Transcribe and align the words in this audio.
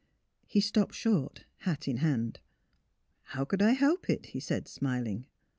He 0.47 0.61
stopped 0.61 0.95
short, 0.95 1.45
hat 1.57 1.87
in 1.87 1.97
hand. 1.97 2.39
^' 2.43 2.45
How 3.37 3.45
could 3.45 3.61
I 3.61 3.73
help 3.73 4.09
it?" 4.09 4.25
he 4.33 4.39
said, 4.39 4.67
smiling. 4.67 5.27